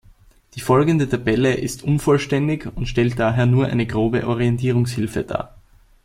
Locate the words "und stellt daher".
2.75-3.45